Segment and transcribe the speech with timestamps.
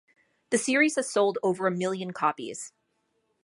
[0.49, 2.73] The series has sold over a million copies.